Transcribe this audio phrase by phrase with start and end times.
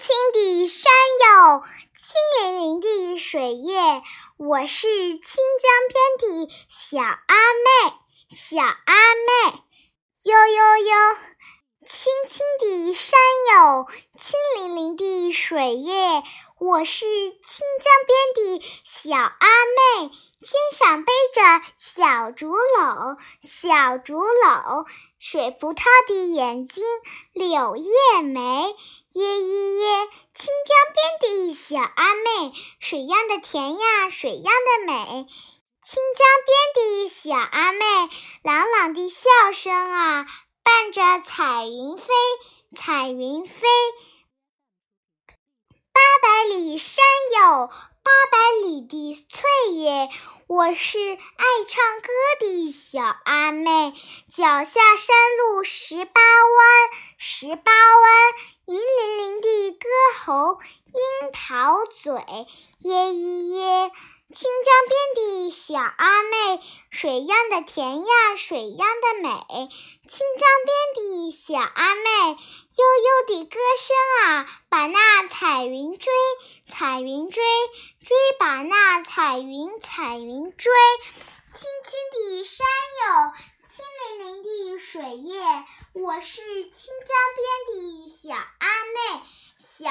[0.00, 0.90] 青的山
[1.22, 1.62] 有
[1.96, 4.02] 清粼粼的水耶，
[4.36, 7.94] 我是清江边的小阿妹。
[8.28, 9.62] 小阿妹，
[10.24, 11.16] 悠悠悠，
[11.86, 13.20] 青青的山
[13.54, 13.86] 有
[14.18, 16.24] 清粼粼的水耶，
[16.58, 19.48] 我是清江边的小阿
[20.00, 24.86] 妹，肩上背着小竹篓，小竹篓，
[25.20, 26.82] 水葡萄的眼睛
[27.32, 28.74] 柳叶眉，
[29.14, 35.26] 耶耶耶，清江边的小阿妹，水样的甜呀，水样的美。
[35.84, 37.84] 清江边的小阿妹，
[38.42, 40.26] 朗朗的笑声啊，
[40.64, 42.06] 伴着彩云飞，
[42.76, 43.68] 彩云飞。
[45.92, 47.04] 八百里山
[47.40, 50.08] 有八百里的翠叶，
[50.48, 52.08] 我是爱唱歌
[52.40, 53.92] 的小阿妹，
[54.28, 58.12] 脚下山路十八弯，十八弯，
[58.66, 58.76] 银
[60.24, 62.14] 头，樱桃嘴，
[62.78, 63.92] 耶耶耶。
[64.34, 69.28] 清江边的小阿妹，水样的甜呀，水样的美。
[70.08, 76.10] 清江边的小阿妹，悠悠的歌声啊，把那彩云追，
[76.66, 77.44] 彩云追，
[78.00, 80.72] 追把那彩云，彩云追。
[81.52, 82.66] 青青的山
[83.04, 83.32] 有
[83.68, 89.22] 清淋淋的水叶，我是清江边的小阿妹，
[89.58, 89.90] 小，